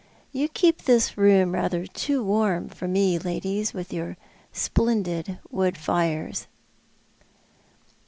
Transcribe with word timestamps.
"You 0.31 0.49
keep 0.49 0.85
this 0.85 1.15
room 1.15 1.51
rather 1.51 1.85
too 1.85 2.23
warm 2.23 2.69
for 2.69 2.87
me, 2.87 3.19
ladies, 3.19 3.71
with 3.71 3.93
your 3.93 4.17
splendid 4.51 5.37
wood 5.51 5.77
fires." 5.77 6.47